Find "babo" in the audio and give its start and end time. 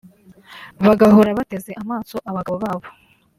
2.63-2.87